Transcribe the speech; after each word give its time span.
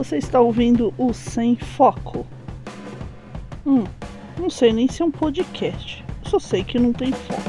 Você 0.00 0.16
está 0.16 0.40
ouvindo 0.40 0.94
o 0.96 1.12
Sem 1.12 1.58
Foco. 1.58 2.26
Hum, 3.66 3.84
não 4.38 4.48
sei 4.48 4.72
nem 4.72 4.90
se 4.90 5.02
é 5.02 5.04
um 5.04 5.10
podcast. 5.10 6.02
Só 6.24 6.38
sei 6.38 6.64
que 6.64 6.78
não 6.78 6.90
tem 6.90 7.12
foco. 7.12 7.42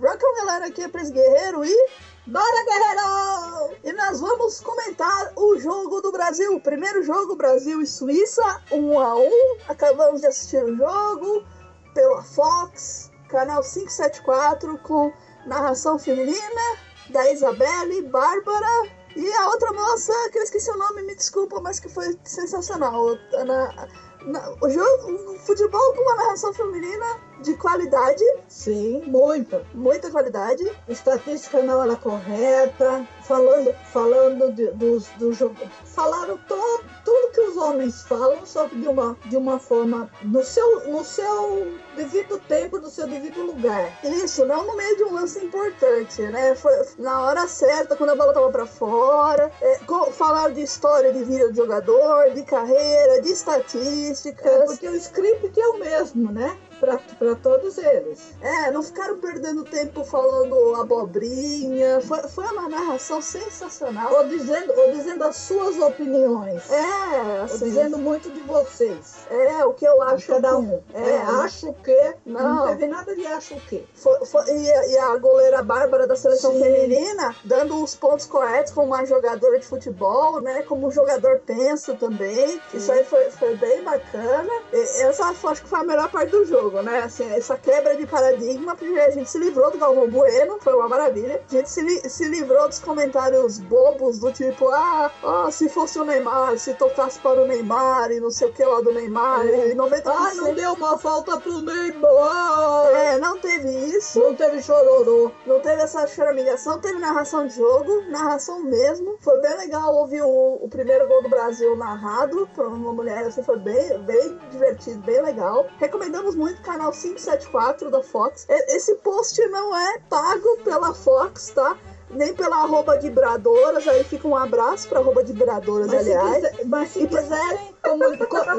Welcome 0.00 0.36
galera, 0.38 0.68
aqui 0.68 0.84
é 0.84 0.88
Pres 0.88 1.10
Guerreiro 1.10 1.66
e. 1.66 1.88
Bora 2.26 2.64
Guerreiro! 2.64 3.76
E 3.84 3.92
nós 3.92 4.22
vamos 4.22 4.60
comentar 4.60 5.34
o 5.36 5.58
jogo 5.58 6.00
do 6.00 6.10
Brasil. 6.10 6.58
Primeiro 6.60 7.02
jogo, 7.02 7.36
Brasil 7.36 7.82
e 7.82 7.86
Suíça, 7.86 8.62
1 8.72 8.98
a 8.98 9.16
1 9.16 9.30
Acabamos 9.68 10.22
de 10.22 10.28
assistir 10.28 10.64
o 10.64 10.74
jogo 10.74 11.44
pela 11.92 12.22
Fox, 12.22 13.12
canal 13.28 13.60
574, 13.60 14.78
com 14.78 15.12
narração 15.46 15.98
feminina 15.98 16.93
da 17.10 17.30
Isabelle, 17.30 18.02
Bárbara 18.02 18.90
e 19.16 19.32
a 19.32 19.48
outra 19.48 19.72
moça, 19.72 20.12
que 20.32 20.38
eu 20.38 20.42
esqueci 20.42 20.70
o 20.70 20.76
nome, 20.76 21.02
me 21.02 21.14
desculpa, 21.14 21.60
mas 21.60 21.78
que 21.78 21.88
foi 21.88 22.18
sensacional. 22.24 23.16
Na, 23.46 23.88
na, 24.26 24.56
o 24.60 24.68
jogo, 24.68 25.32
o 25.32 25.38
futebol 25.38 25.94
com 25.94 26.00
uma 26.02 26.16
narração 26.16 26.52
feminina 26.52 27.06
de 27.40 27.54
qualidade. 27.54 28.22
Sim, 28.48 29.02
muita. 29.06 29.64
Muita 29.74 30.10
qualidade. 30.10 30.64
Estatística 30.88 31.62
não 31.62 31.82
era 31.82 31.96
correta. 31.96 33.06
Falando, 33.22 33.74
falando 33.92 34.52
de, 34.52 34.70
dos 34.72 35.08
do 35.16 35.32
jogo. 35.32 35.56
Falaram 35.84 36.36
to, 36.36 36.80
tudo 37.04 37.32
que 37.32 37.40
os 37.40 37.56
homens 37.56 38.02
falam, 38.02 38.44
só 38.44 38.68
que 38.68 38.76
de 38.78 38.88
uma, 38.88 39.16
de 39.26 39.36
uma 39.36 39.58
forma. 39.58 40.10
No 40.22 40.44
seu, 40.44 40.88
no 40.90 41.04
seu 41.04 41.78
devido 41.96 42.38
tempo, 42.40 42.78
no 42.78 42.90
seu 42.90 43.06
devido 43.06 43.42
lugar. 43.42 43.98
Isso, 44.04 44.44
não 44.44 44.66
no 44.66 44.76
meio 44.76 44.96
de 44.96 45.04
um 45.04 45.14
lance 45.14 45.42
importante, 45.44 46.22
né? 46.22 46.54
Foi 46.54 46.72
na 46.98 47.22
hora 47.22 47.46
certa, 47.46 47.96
quando 47.96 48.10
a 48.10 48.16
bola 48.16 48.32
tava 48.32 48.50
pra 48.50 48.66
fora. 48.66 49.50
É, 49.60 49.80
falaram 50.12 50.52
de 50.52 50.62
história 50.62 51.12
de 51.12 51.24
vida 51.24 51.48
do 51.48 51.56
jogador, 51.56 52.30
de 52.34 52.42
carreira, 52.42 53.22
de 53.22 53.30
estatísticas. 53.30 54.46
É, 54.46 54.64
porque 54.66 54.88
o 54.88 54.96
script 54.96 55.58
é 55.58 55.68
o 55.68 55.78
mesmo, 55.78 56.32
né? 56.32 56.56
Para 56.74 57.34
todos 57.36 57.78
eles. 57.78 58.34
É, 58.40 58.70
não 58.70 58.82
ficaram 58.82 59.18
perdendo 59.18 59.64
tempo 59.64 60.04
falando 60.04 60.74
abobrinha. 60.76 62.00
Foi, 62.00 62.20
foi 62.28 62.44
uma 62.46 62.68
narração 62.68 63.22
sensacional. 63.22 64.12
Ou 64.12 64.28
dizendo, 64.28 64.72
ou 64.76 64.92
dizendo 64.92 65.24
as 65.24 65.36
suas 65.36 65.78
opiniões. 65.78 66.70
É, 66.70 67.40
assim, 67.42 67.64
ou 67.64 67.70
dizendo 67.70 67.98
muito 67.98 68.30
de 68.30 68.40
vocês. 68.40 69.26
É, 69.30 69.64
o 69.64 69.72
que 69.72 69.86
eu 69.86 70.02
acho. 70.02 70.26
Cada 70.26 70.56
um. 70.58 70.82
É, 70.92 71.10
é 71.10 71.16
acho 71.22 71.72
que. 71.74 72.14
Não. 72.24 72.56
não 72.56 72.66
teve 72.68 72.86
nada 72.86 73.14
de 73.14 73.26
acho 73.26 73.54
que. 73.68 73.86
Foi, 73.94 74.24
foi, 74.26 74.44
e, 74.50 74.92
e, 74.92 74.98
a 74.98 75.16
goleira 75.16 75.62
Bárbara 75.62 76.06
da 76.06 76.16
seleção 76.16 76.52
Sim. 76.52 76.60
feminina 76.62 77.34
dando 77.44 77.82
os 77.82 77.94
pontos 77.94 78.26
corretos 78.26 78.72
como 78.72 78.88
uma 78.88 79.04
jogadora 79.04 79.58
de 79.58 79.66
futebol, 79.66 80.40
né? 80.40 80.62
Como 80.62 80.88
o 80.88 80.90
jogador 80.90 81.40
pensa 81.40 81.94
também. 81.94 82.48
Sim. 82.48 82.60
Isso 82.74 82.92
aí 82.92 83.04
foi, 83.04 83.30
foi 83.30 83.56
bem 83.56 83.82
bacana. 83.82 84.52
E, 84.72 85.02
essa 85.02 85.24
acho 85.24 85.62
que 85.62 85.68
foi 85.68 85.80
a 85.80 85.84
melhor 85.84 86.10
parte 86.10 86.30
do 86.30 86.44
jogo 86.44 86.63
jogo, 86.64 86.82
né? 86.82 87.00
Assim, 87.00 87.30
essa 87.30 87.56
quebra 87.56 87.96
de 87.96 88.06
paradigma, 88.06 88.76
a 89.06 89.10
gente 89.10 89.28
se 89.28 89.38
livrou 89.38 89.70
do 89.70 89.78
Galvão 89.78 90.08
Bueno, 90.08 90.58
foi 90.60 90.74
uma 90.74 90.88
maravilha. 90.88 91.42
A 91.46 91.54
gente 91.54 91.68
se, 91.68 91.82
li 91.82 92.08
se 92.08 92.26
livrou 92.28 92.68
dos 92.68 92.78
comentários 92.78 93.58
bobos 93.58 94.18
do 94.18 94.32
tipo, 94.32 94.68
ah, 94.70 95.10
ah, 95.22 95.50
se 95.50 95.68
fosse 95.68 95.98
o 95.98 96.04
Neymar, 96.04 96.58
se 96.58 96.74
tocasse 96.74 97.18
para 97.18 97.42
o 97.42 97.46
Neymar 97.46 98.10
e 98.10 98.20
não 98.20 98.30
sei 98.30 98.48
o 98.48 98.52
que 98.52 98.64
lá 98.64 98.80
do 98.80 98.92
Neymar. 98.92 99.46
É. 99.46 99.70
E 99.70 99.74
90%... 99.74 100.02
Ah, 100.06 100.34
não 100.34 100.54
deu 100.54 100.72
uma 100.72 100.98
falta 100.98 101.38
pro 101.38 101.60
Neymar! 101.60 102.86
É, 102.92 103.18
não 103.18 103.38
teve 103.38 103.68
isso. 103.96 104.18
Não 104.20 104.34
teve 104.34 104.62
chororô. 104.62 105.30
Não 105.46 105.60
teve 105.60 105.82
essa 105.82 106.06
choramilhação, 106.06 106.80
teve 106.80 106.98
narração 106.98 107.46
de 107.46 107.56
jogo, 107.56 108.02
narração 108.08 108.62
mesmo. 108.62 109.16
Foi 109.20 109.40
bem 109.40 109.56
legal 109.58 109.94
ouvir 109.94 110.22
o, 110.22 110.58
o 110.62 110.68
primeiro 110.68 111.06
gol 111.06 111.22
do 111.22 111.28
Brasil 111.28 111.76
narrado 111.76 112.48
por 112.54 112.66
uma 112.66 112.92
mulher, 112.92 113.26
assim, 113.26 113.42
foi 113.42 113.58
bem, 113.58 113.98
bem 114.00 114.38
divertido, 114.50 115.00
bem 115.02 115.22
legal. 115.22 115.66
Recomendamos 115.78 116.34
muito 116.34 116.53
canal 116.62 116.92
574 116.92 117.90
da 117.90 118.02
Fox. 118.02 118.46
Esse 118.48 118.94
post 118.96 119.40
não 119.48 119.76
é 119.76 119.98
pago 120.08 120.58
pela 120.64 120.94
Fox, 120.94 121.50
tá? 121.50 121.76
Nem 122.10 122.32
pela 122.34 122.62
arroba 122.62 122.96
de 122.96 123.10
Bradoras, 123.10 123.88
aí 123.88 124.04
fica 124.04 124.28
um 124.28 124.36
abraço 124.36 124.88
pra 124.88 125.00
arroba 125.00 125.24
de 125.24 125.32
Bradoras, 125.32 125.88
mas 125.88 126.00
aliás. 126.00 126.34
Se 126.34 126.50
quiser, 126.50 126.66
mas 126.66 126.88
se 126.90 127.06
quiserem, 127.08 127.74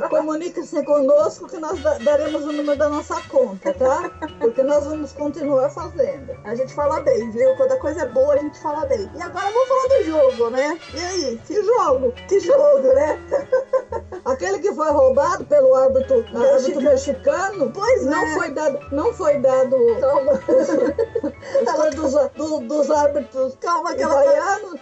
comuniquem-se 0.10 0.84
conosco 0.84 1.48
que 1.48 1.58
nós 1.58 1.80
daremos 2.04 2.44
o 2.44 2.52
número 2.52 2.78
da 2.78 2.90
nossa 2.90 3.22
conta, 3.30 3.74
tá? 3.74 4.10
Porque 4.40 4.62
nós 4.62 4.84
vamos 4.86 5.14
continuar 5.14 5.70
fazendo. 5.70 6.36
A 6.44 6.54
gente 6.56 6.74
fala 6.74 7.00
bem, 7.02 7.32
viu? 7.32 7.56
Quando 7.56 7.72
a 7.72 7.80
coisa 7.80 8.02
é 8.02 8.08
boa, 8.08 8.34
a 8.34 8.38
gente 8.38 8.60
fala 8.60 8.86
bem. 8.88 9.10
E 9.16 9.22
agora 9.22 9.46
vamos 9.46 9.68
falar 9.68 9.88
do 9.88 10.04
jogo, 10.04 10.50
né? 10.50 10.80
E 10.94 11.00
aí? 11.00 11.42
Que 11.46 11.64
jogo? 11.64 12.12
Que 12.28 12.40
jogo, 12.42 12.88
né? 12.94 13.20
Aquele 14.26 14.58
que 14.58 14.74
foi 14.74 14.90
roubado 14.90 15.46
pelo 15.46 15.76
árbitro, 15.76 16.26
árbitro 16.36 16.82
mexicano, 16.82 17.72
pois 17.72 18.06
não 18.06 18.24
é. 18.24 18.34
foi 18.34 18.50
dado, 18.50 18.80
não 18.92 19.14
foi 19.14 19.38
dado 19.38 19.78
Calma. 20.00 20.42
foi 21.76 21.92
dos, 21.92 22.14
do, 22.34 22.60
dos 22.62 22.90
árbitros 22.90 23.56
Calma, 23.62 23.94
que 23.94 24.02
ela 24.02 24.16
baianos. 24.16 24.75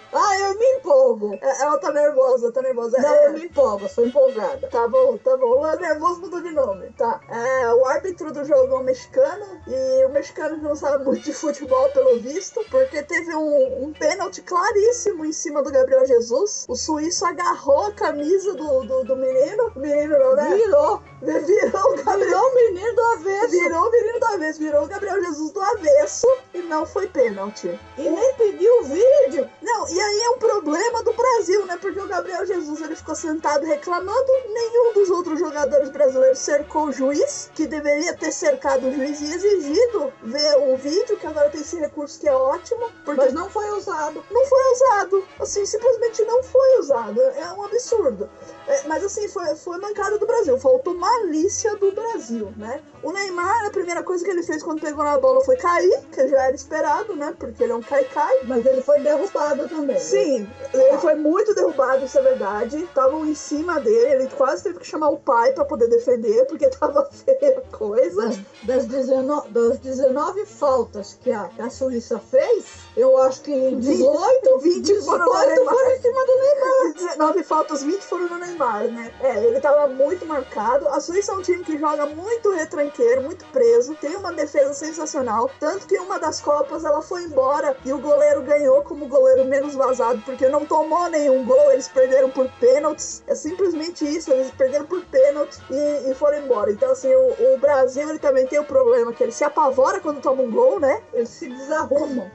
Eu 1.23 1.29
me 1.29 1.35
empolgo. 1.35 1.39
Ela 1.41 1.77
tá 1.77 1.91
nervosa, 1.91 2.51
tá 2.51 2.61
nervosa. 2.61 2.97
Não, 2.99 3.09
é. 3.09 3.27
eu 3.27 3.33
me 3.33 3.45
empolgo, 3.45 3.87
sou 3.87 4.05
empolgada. 4.05 4.67
Tá 4.67 4.87
bom, 4.87 5.17
tá 5.17 5.37
bom. 5.37 5.61
O 5.61 5.75
nervoso 5.79 6.21
mudou 6.21 6.41
de 6.41 6.51
nome. 6.51 6.89
Tá. 6.97 7.19
É, 7.29 7.73
o 7.73 7.85
árbitro 7.85 8.31
do 8.31 8.43
jogo 8.43 8.73
é 8.73 8.77
um 8.79 8.83
mexicano 8.83 9.45
e 9.67 10.05
o 10.05 10.09
mexicano 10.09 10.57
não 10.57 10.75
sabe 10.75 11.03
muito 11.05 11.23
de 11.23 11.33
futebol, 11.33 11.89
pelo 11.89 12.19
visto, 12.19 12.63
porque 12.69 13.03
teve 13.03 13.35
um, 13.35 13.85
um 13.85 13.93
pênalti 13.93 14.41
claríssimo 14.41 15.25
em 15.25 15.31
cima 15.31 15.63
do 15.63 15.71
Gabriel 15.71 16.05
Jesus. 16.05 16.65
O 16.67 16.75
suíço 16.75 17.25
agarrou 17.25 17.87
a 17.87 17.91
camisa 17.91 18.53
do, 18.53 18.83
do, 18.83 19.03
do 19.03 19.15
menino. 19.15 19.71
O 19.75 19.79
menino 19.79 20.17
não, 20.17 20.35
né? 20.35 20.55
Virou. 20.55 21.01
Virou 21.21 21.93
o 21.93 22.03
Gabriel. 22.03 22.19
Virou 22.19 22.49
o 22.49 22.55
menino 22.55 22.95
do 22.95 23.01
avesso. 23.01 23.49
Virou 23.49 23.87
o 23.87 23.91
menino 23.91 24.19
do 24.19 24.25
avesso. 24.25 24.59
Virou 24.59 24.83
o 24.83 24.87
Gabriel 24.87 25.23
Jesus 25.23 25.51
do 25.51 25.61
avesso 25.61 26.27
e 26.53 26.61
não 26.63 26.85
foi 26.85 27.07
pênalti. 27.07 27.79
E 27.97 28.09
nem 28.09 28.33
pediu 28.35 28.79
o 28.79 28.83
vídeo. 28.83 29.49
Não, 29.61 29.89
e 29.89 29.99
aí 29.99 30.19
é 30.21 30.29
um 30.31 30.37
problema 30.37 31.03
do 31.03 31.12
Brasil, 31.13 31.65
né? 31.65 31.77
Porque 31.79 31.99
o 31.99 32.07
Gabriel 32.07 32.45
Jesus 32.45 32.81
ele 32.81 32.95
ficou 32.95 33.15
sentado 33.15 33.65
reclamando, 33.65 34.31
nenhum 34.47 34.93
dos 34.93 35.09
outros 35.09 35.39
jogadores 35.39 35.89
brasileiros 35.89 36.39
cercou 36.39 36.87
o 36.87 36.91
juiz, 36.91 37.49
que 37.53 37.67
deveria 37.67 38.13
ter 38.15 38.31
cercado 38.31 38.87
o 38.87 38.93
juiz 38.93 39.21
e 39.21 39.33
exigido 39.33 40.13
ver 40.21 40.57
o 40.57 40.77
vídeo, 40.77 41.17
que 41.17 41.27
agora 41.27 41.49
tem 41.49 41.61
esse 41.61 41.77
recurso 41.77 42.19
que 42.19 42.27
é 42.27 42.33
ótimo. 42.33 42.89
Porque 43.05 43.21
Mas 43.21 43.33
não 43.33 43.49
foi 43.49 43.69
usado. 43.71 44.23
Não 44.29 44.45
foi 44.45 44.71
usado. 44.73 45.23
Assim, 45.39 45.65
simplesmente 45.65 46.23
não 46.23 46.43
foi 46.43 46.79
usado. 46.79 47.21
É 47.21 47.51
um 47.53 47.63
absurdo. 47.63 48.29
É, 48.67 48.87
mas 48.87 49.03
assim, 49.03 49.27
foi, 49.27 49.55
foi 49.55 49.77
mancada 49.79 50.17
do 50.17 50.25
Brasil. 50.25 50.57
Faltou 50.57 50.93
malícia 50.95 51.75
do 51.75 51.91
Brasil, 51.91 52.53
né? 52.57 52.81
O 53.01 53.11
Neymar, 53.11 53.65
a 53.65 53.69
primeira 53.69 54.03
coisa 54.03 54.23
que 54.23 54.31
ele 54.31 54.43
fez 54.43 54.63
quando 54.63 54.81
pegou 54.81 55.03
na 55.03 55.17
bola 55.17 55.43
foi 55.43 55.57
cair, 55.57 56.01
que 56.11 56.27
já 56.27 56.43
era 56.43 56.55
esperado, 56.55 57.15
né? 57.15 57.33
Porque 57.37 57.63
ele 57.63 57.73
é 57.73 57.75
um 57.75 57.81
cai-cai. 57.81 58.39
Mas 58.45 58.65
ele 58.65 58.81
foi 58.81 58.99
derrubado 58.99 59.67
também. 59.67 59.99
Sim, 59.99 60.49
ele 60.73 60.97
foi 61.03 61.15
muito 61.15 61.53
derrubado, 61.53 62.05
isso 62.05 62.17
é 62.17 62.21
verdade. 62.21 62.77
Estavam 62.77 63.25
em 63.25 63.35
cima 63.35 63.77
dele, 63.77 64.23
ele 64.23 64.29
quase 64.29 64.63
teve 64.63 64.79
que 64.79 64.87
chamar 64.87 65.09
o 65.09 65.17
pai 65.17 65.51
pra 65.51 65.65
poder 65.65 65.89
defender, 65.89 66.45
porque 66.45 66.69
tava 66.79 67.05
feia 67.11 67.57
a 67.57 67.77
coisa. 67.77 68.27
Das, 68.63 68.85
das, 68.85 68.85
19, 68.85 69.49
das 69.49 69.79
19 69.79 70.45
faltas 70.45 71.19
que 71.21 71.29
a, 71.29 71.49
que 71.49 71.61
a 71.61 71.69
Suíça 71.69 72.19
fez, 72.19 72.65
eu 72.95 73.17
acho 73.17 73.41
que 73.41 73.75
18, 73.75 74.59
20 74.59 74.95
foram, 75.03 75.25
foram, 75.25 75.65
foram 75.65 75.91
em 75.91 76.01
cima 76.01 76.25
do 76.25 76.35
Neymar. 76.37 76.93
19 76.95 77.43
faltas, 77.43 77.83
20 77.83 78.01
foram 78.01 78.29
no 78.29 78.37
Neymar, 78.37 78.83
né? 78.87 79.13
É, 79.19 79.43
ele 79.43 79.59
tava 79.59 79.87
muito 79.87 80.25
marcado. 80.25 80.87
A 80.87 81.01
Suíça 81.01 81.33
é 81.33 81.35
um 81.35 81.41
time 81.41 81.65
que 81.65 81.77
joga 81.77 82.05
muito 82.05 82.49
retranqueiro, 82.51 83.23
muito 83.23 83.43
preso, 83.47 83.93
tem 83.95 84.15
uma 84.15 84.31
defesa 84.31 84.73
sensacional. 84.73 85.51
Tanto 85.59 85.85
que 85.85 85.97
uma 85.99 86.17
das 86.17 86.39
Copas 86.39 86.85
ela 86.85 87.01
foi 87.01 87.23
embora 87.23 87.75
e 87.83 87.91
o 87.91 87.97
goleiro 87.97 88.41
ganhou 88.41 88.83
como 88.83 89.05
goleiro 89.07 89.43
menos 89.43 89.75
vazado, 89.75 90.21
porque 90.25 90.47
não 90.47 90.65
tomou 90.65 90.92
nenhum 91.09 91.45
gol, 91.45 91.71
eles 91.71 91.87
perderam 91.87 92.29
por 92.29 92.49
pênaltis. 92.59 93.23
É 93.27 93.35
simplesmente 93.35 94.05
isso, 94.05 94.31
eles 94.31 94.51
perderam 94.51 94.85
por 94.85 95.03
pênaltis 95.05 95.61
e, 95.69 96.11
e 96.11 96.15
foram 96.15 96.39
embora. 96.39 96.71
Então, 96.71 96.91
assim, 96.91 97.13
o, 97.13 97.53
o, 97.53 97.57
Brasil 97.57 98.09
ele 98.09 98.19
também 98.19 98.45
tem 98.47 98.59
o 98.59 98.65
problema 98.65 99.13
que 99.13 99.23
ele 99.23 99.31
se 99.31 99.43
apavora 99.43 99.99
quando 99.99 100.21
toma 100.21 100.43
um 100.43 100.51
gol, 100.51 100.79
né? 100.79 101.01
Eles 101.13 101.29
se 101.29 101.49
desarrumam. 101.49 102.29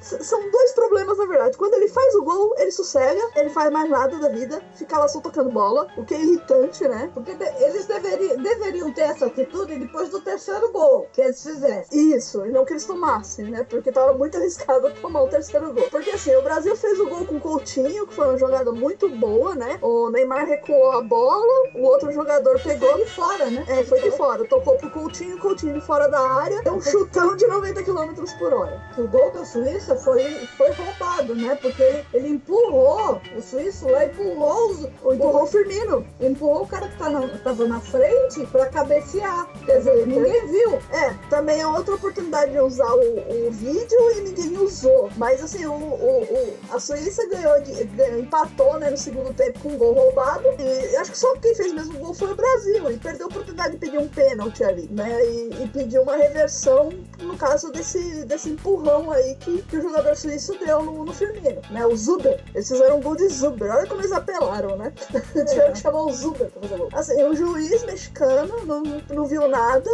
São 0.00 0.50
dois 0.50 0.72
problemas, 0.72 1.18
na 1.18 1.26
verdade. 1.26 1.56
Quando 1.56 1.74
ele 1.74 1.88
faz 1.88 2.14
o 2.14 2.22
gol, 2.22 2.54
ele 2.58 2.70
sossega, 2.70 3.20
ele 3.36 3.50
faz 3.50 3.70
mais 3.70 3.88
nada 3.88 4.18
da 4.18 4.28
vida, 4.28 4.62
fica 4.74 4.98
lá 4.98 5.08
só 5.08 5.20
tocando 5.20 5.50
bola, 5.50 5.88
o 5.96 6.04
que 6.04 6.14
é 6.14 6.20
irritante, 6.20 6.86
né? 6.88 7.10
Porque 7.14 7.30
eles 7.60 7.86
deveriam, 7.86 8.36
deveriam 8.36 8.92
ter 8.92 9.02
essa 9.02 9.26
atitude 9.26 9.78
depois 9.78 10.08
do 10.08 10.20
terceiro 10.20 10.72
gol 10.72 11.08
que 11.12 11.20
eles 11.20 11.42
fizessem. 11.42 12.14
Isso, 12.14 12.44
e 12.46 12.50
não 12.50 12.64
que 12.64 12.72
eles 12.72 12.84
tomassem 12.84 13.44
né? 13.50 13.64
Porque 13.68 13.92
tava 13.92 14.12
muito 14.14 14.36
arriscado 14.36 14.92
tomar 15.00 15.22
o 15.22 15.28
terceiro 15.28 15.72
gol. 15.72 15.88
Porque 15.90 16.10
assim, 16.10 16.34
o 16.34 16.42
Brasil 16.42 16.76
fez 16.76 16.98
o 17.00 17.08
gol 17.08 17.24
com 17.24 17.36
o 17.36 17.40
Coutinho, 17.40 17.93
que 18.06 18.14
foi 18.14 18.26
uma 18.28 18.38
jogada 18.38 18.72
muito 18.72 19.08
boa, 19.08 19.54
né? 19.54 19.78
O 19.80 20.10
Neymar 20.10 20.46
recuou 20.46 20.92
a 20.92 21.02
bola, 21.02 21.68
o 21.74 21.82
outro 21.82 22.10
jogador 22.12 22.60
pegou. 22.60 22.96
de 22.96 23.04
fora, 23.06 23.46
né? 23.50 23.64
É, 23.68 23.84
foi 23.84 24.00
de 24.00 24.10
fora. 24.10 24.44
Tocou 24.44 24.76
pro 24.76 24.90
Coutinho, 24.90 25.38
Coutinho 25.38 25.80
fora 25.80 26.08
da 26.08 26.20
área. 26.20 26.62
Deu 26.62 26.74
um 26.74 26.80
chutão 26.80 27.36
de 27.36 27.46
90 27.46 27.82
km 27.82 28.14
por 28.38 28.52
hora. 28.52 28.82
O 28.98 29.06
gol 29.08 29.30
da 29.30 29.44
Suíça 29.44 29.96
foi, 29.96 30.22
foi 30.56 30.70
roubado, 30.72 31.34
né? 31.34 31.56
Porque 31.60 31.82
ele, 31.82 32.04
ele 32.12 32.28
empurrou, 32.30 33.20
o 33.36 33.40
suíço 33.40 33.88
lá 33.88 34.04
empurrou, 34.06 34.70
os, 34.70 34.84
Empurrou 35.14 35.42
o 35.42 35.46
Firmino. 35.46 36.06
empurrou 36.20 36.62
o 36.62 36.66
cara 36.66 36.88
que 36.88 36.96
tá 36.98 37.08
na, 37.10 37.26
tava 37.38 37.66
na 37.66 37.80
frente 37.80 38.44
pra 38.50 38.66
cabecear. 38.66 39.48
Quer 39.64 39.78
dizer, 39.78 40.06
ninguém 40.06 40.46
viu. 40.46 40.72
É, 40.92 41.14
também 41.30 41.60
é 41.60 41.66
outra 41.66 41.94
oportunidade 41.94 42.52
de 42.52 42.60
usar 42.60 42.92
o, 42.94 43.46
o 43.46 43.50
vídeo 43.50 44.10
e 44.16 44.20
ninguém 44.22 44.58
usou. 44.58 45.08
Mas 45.16 45.42
assim, 45.42 45.64
o, 45.66 45.72
o- 45.72 46.22
o- 46.22 46.54
a 46.72 46.78
Suíça 46.80 47.26
ganhou, 47.28 47.60
de, 47.62 47.72
empatou 48.18 48.78
né, 48.78 48.90
no 48.90 48.96
segundo 48.96 49.32
tempo 49.34 49.60
com 49.60 49.70
um 49.70 49.78
gol 49.78 49.94
roubado. 49.94 50.44
E 50.58 50.96
acho 50.96 51.12
que 51.12 51.18
só 51.18 51.34
quem 51.36 51.54
fez 51.54 51.72
mesmo 51.72 51.98
gol 51.98 52.14
foi 52.14 52.32
o 52.32 52.36
Brasil. 52.36 52.90
E 52.90 52.96
perdeu 52.96 53.26
a 53.26 53.28
oportunidade 53.28 53.72
de 53.72 53.78
pedir 53.78 53.98
um 53.98 54.08
pênalti 54.08 54.62
ali, 54.64 54.88
né? 54.90 55.24
E, 55.24 55.64
e 55.64 55.68
pediu 55.68 56.02
uma 56.02 56.16
reversão 56.16 56.90
no 57.20 57.36
caso 57.36 57.70
desse, 57.70 58.24
desse 58.24 58.50
empurrão 58.50 59.10
aí 59.10 59.34
que, 59.36 59.62
que 59.62 59.76
o 59.76 59.82
jogador 59.82 60.16
suíço 60.16 60.58
deu 60.58 60.82
no, 60.82 61.04
no 61.04 61.12
Firmino, 61.12 61.60
né? 61.70 61.86
O 61.86 61.96
Zuber. 61.96 62.42
Eles 62.54 62.68
fizeram 62.68 62.98
um 62.98 63.02
gol 63.02 63.16
de 63.16 63.28
Zuber. 63.28 63.70
Olha 63.70 63.86
como 63.86 64.00
eles 64.00 64.12
apelaram, 64.12 64.76
né? 64.76 64.92
Tiveram 65.48 65.72
que 65.72 65.78
chamar 65.78 66.02
o 66.02 66.12
Zuber 66.12 66.50
pra 66.50 66.62
fazer 66.62 66.76
gol. 66.76 66.88
Assim, 66.92 67.22
o 67.22 67.34
juiz 67.34 67.84
mexicano 67.84 68.64
não, 68.64 68.82
não 68.82 69.24
viu 69.26 69.48
nada, 69.48 69.90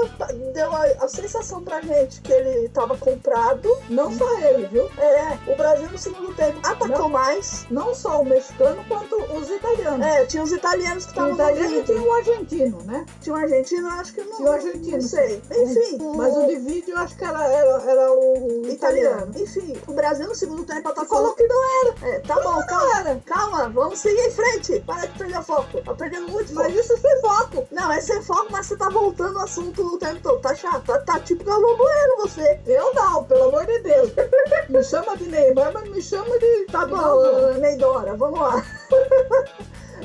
deu 0.53 0.75
a, 0.75 0.85
a 1.05 1.09
sensação 1.09 1.63
pra 1.63 1.81
gente 1.81 2.21
que 2.21 2.33
ele 2.33 2.69
tava 2.69 2.97
comprado. 2.97 3.69
Não 3.89 4.13
só 4.13 4.39
ele, 4.41 4.67
viu? 4.67 4.91
É, 4.99 5.39
o 5.51 5.57
Brasil 5.57 5.89
no 5.91 5.99
segundo 5.99 6.35
tempo 6.35 6.59
atacou 6.63 6.89
Não. 6.89 7.09
mais. 7.09 7.67
Não 7.71 7.95
só 7.95 8.21
o 8.21 8.25
mexicano, 8.25 8.85
quanto 8.89 9.17
os 9.17 9.49
italianos. 9.49 10.07
É, 10.07 10.27
tinha 10.27 10.43
os 10.43 10.53
italianos 10.53 11.05
que 11.05 11.11
estavam 11.11 11.31
no 11.31 11.35
italiano 11.37 11.71
e 11.71 11.81
vídeo. 11.81 11.85
tinha 11.85 12.03
o 12.03 12.13
argentino, 12.13 12.83
né? 12.85 13.07
Tinha 13.21 13.35
um 13.35 13.39
argentino, 13.39 13.89
eu 13.89 13.93
acho 13.93 14.13
que 14.13 14.23
não. 14.23 14.37
Tinha 14.37 14.49
o 14.49 14.53
argentino. 14.53 14.97
Não 14.97 15.01
sei. 15.01 15.43
Enfim. 15.51 15.99
Mas 16.17 16.37
o 16.37 16.47
de 16.47 16.57
vídeo 16.57 16.95
eu 16.95 16.99
acho 16.99 17.17
que 17.17 17.25
era, 17.25 17.47
era, 17.47 17.83
era 17.83 18.13
o 18.13 18.67
italiano. 18.67 19.31
italiano. 19.31 19.33
Enfim, 19.37 19.77
o 19.87 19.93
Brasil 19.93 20.27
no 20.27 20.35
segundo 20.35 20.65
tempo 20.65 20.89
atacou. 20.89 21.19
falou 21.19 21.35
que 21.35 21.47
não 21.47 21.81
era. 21.81 21.95
É, 22.09 22.19
tá 22.21 22.35
bom, 22.37 22.61
calma. 22.67 22.85
Não 22.85 22.97
era. 22.97 23.23
Calma, 23.25 23.69
vamos 23.69 23.99
seguir 23.99 24.27
em 24.27 24.31
frente. 24.31 24.81
Para 24.81 25.07
de 25.07 25.19
perder 25.19 25.43
foco. 25.43 25.81
Tá 25.83 25.95
perdendo 25.95 26.29
muito 26.29 26.53
foco. 26.53 26.63
Mas 26.63 26.75
isso 26.75 26.93
é 26.93 26.97
sem 26.97 27.21
foco. 27.21 27.69
Não, 27.71 27.93
é 27.93 28.01
sem 28.01 28.23
foco, 28.23 28.49
mas 28.51 28.67
você 28.67 28.77
tá 28.77 28.89
voltando 28.89 29.37
o 29.37 29.41
assunto 29.41 29.83
o 29.83 29.99
tempo 29.99 30.21
todo. 30.23 30.41
Tá 30.41 30.55
chato. 30.55 30.85
Tá, 30.85 30.99
tá 31.01 31.21
tipo 31.21 31.45
Galvão 31.45 31.77
Bueno 31.77 32.17
você. 32.19 32.61
Eu 32.67 32.93
não, 32.95 33.25
pelo 33.25 33.45
amor 33.45 33.67
de 33.67 33.79
Deus. 33.81 34.11
Me 34.71 34.85
chama 34.85 35.17
de 35.17 35.27
Neymar, 35.27 35.73
mas 35.73 35.89
me 35.91 36.01
chama 36.01 36.39
de. 36.39 36.67
Tá 36.71 36.87
bom, 36.87 37.55
Neidora, 37.59 38.17
vamos 38.17 38.39
lá. 38.39 38.65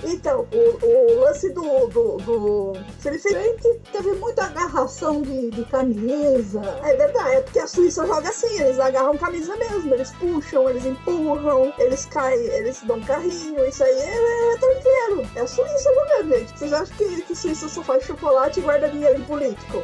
Então, 0.06 0.48
o, 0.52 0.86
o 0.86 1.19
lance 1.22 1.50
do, 1.50 1.88
do, 1.88 2.18
do 2.18 2.74
Felipe 3.00 3.30
Gente, 3.30 3.80
teve 3.92 4.12
muita 4.13 4.46
agarração 4.46 5.22
de, 5.22 5.50
de 5.50 5.66
camisa. 5.66 6.62
É 6.84 6.96
verdade, 6.96 7.36
é 7.36 7.42
porque 7.42 7.60
a 7.60 7.68
Suíça 7.68 8.06
joga 8.06 8.30
assim, 8.30 8.60
eles 8.60 8.80
agarram 8.80 9.18
camisa 9.18 9.56
mesmo, 9.56 9.94
eles 9.94 10.12
puxam, 10.12 10.69
eles 10.69 10.86
empurram, 10.86 11.74
eles 11.80 12.06
caem, 12.06 12.40
eles 12.40 12.81
dão 12.84 13.02
carrinho, 13.02 13.66
isso 13.66 13.84
aí 13.84 13.92
é, 13.92 14.54
é 14.54 14.57
tranqueiro. 14.57 15.30
É 15.36 15.42
a 15.42 15.48
Suíça 15.48 15.94
jogando, 15.94 16.38
gente. 16.38 16.57
Vocês 16.57 16.74
acham 16.74 16.96
que, 16.98 17.22
que 17.24 17.36
Suíça 17.36 17.68
só 17.68 17.84
faz 17.84 18.04
chocolate 18.04 18.60
e 18.60 18.63
guarda 18.63 18.90
dinheiro 18.90 19.19
em 19.19 19.24
político? 19.24 19.84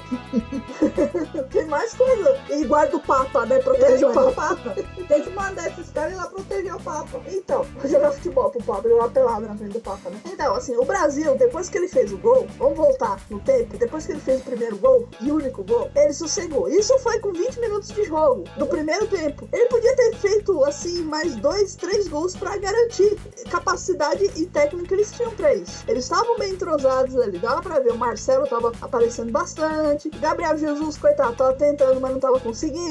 Tem 1.51 1.65
mais 1.65 1.94
coisa. 1.94 2.39
E 2.50 2.63
guarda 2.65 2.95
o 2.95 3.00
Papa, 3.00 3.45
né? 3.45 3.59
Protege 3.59 4.06
o 4.06 4.13
Papa. 4.13 4.56
Papa. 4.56 4.75
Tem 5.07 5.21
que 5.23 5.29
mandar 5.31 5.68
esses 5.68 5.89
caras 5.91 6.13
ir 6.13 6.15
lá 6.15 6.27
proteger 6.27 6.75
o 6.75 6.79
Papa. 6.79 7.21
Então, 7.27 7.65
jogar 7.85 8.12
futebol 8.12 8.51
pro 8.51 8.81
ele 8.85 8.94
lá 8.94 9.09
pelado 9.09 9.47
na 9.47 9.56
frente 9.56 9.73
do 9.73 9.79
Papa, 9.79 10.10
né? 10.11 10.19
Então, 10.25 10.53
assim, 10.55 10.75
o 10.75 10.85
Brasil, 10.85 11.35
depois 11.35 11.69
que 11.69 11.77
ele 11.77 11.87
fez 11.87 12.11
o 12.11 12.17
gol, 12.17 12.47
vamos 12.57 12.77
voltar 12.77 13.19
no 13.29 13.39
tempo, 13.39 13.77
depois 13.77 14.05
que 14.05 14.11
ele 14.13 14.21
fez 14.21 14.41
o 14.41 14.43
primeiro 14.43 14.77
gol, 14.77 15.07
e 15.19 15.31
único 15.31 15.63
gol, 15.63 15.89
ele 15.95 16.13
sossegou. 16.13 16.67
Isso 16.69 16.97
foi 16.99 17.19
com 17.19 17.31
20 17.33 17.59
minutos 17.59 17.89
de 17.89 18.03
jogo, 18.05 18.43
do 18.57 18.65
primeiro 18.67 19.07
tempo. 19.07 19.47
Ele 19.51 19.65
podia 19.67 19.95
ter 19.95 20.15
feito, 20.15 20.63
assim, 20.63 21.03
mais 21.03 21.35
dois, 21.35 21.75
três 21.75 22.07
gols 22.07 22.35
pra 22.35 22.57
garantir 22.57 23.17
capacidade 23.49 24.23
e 24.35 24.45
técnica 24.45 24.93
eles 24.93 25.11
tinham 25.11 25.31
pra 25.31 25.53
isso. 25.53 25.83
Eles 25.87 26.03
estavam 26.05 26.37
bem 26.37 26.51
entrosados 26.53 27.15
ali, 27.17 27.37
dava 27.37 27.61
pra 27.61 27.79
ver, 27.79 27.91
o 27.91 27.97
Marcelo 27.97 28.47
tava 28.47 28.71
aparecendo 28.81 29.31
bastante, 29.31 30.09
Gabriel 30.09 30.57
Jesus, 30.57 30.97
coitado, 30.97 31.35
tava 31.35 31.53
tentando, 31.53 31.99
mas 31.99 32.11
não 32.11 32.19
tava 32.19 32.39
conseguindo. 32.39 32.81